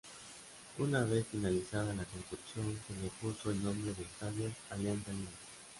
Una 0.79 1.03
vez 1.03 1.27
finalizada 1.27 1.93
la 1.93 2.05
construcción, 2.05 2.65
se 2.87 2.93
le 3.03 3.09
puso 3.21 3.51
el 3.51 3.63
nombre 3.63 3.93
de 3.93 4.01
Estadio 4.01 4.51
Alianza 4.71 5.11
Lima. 5.11 5.29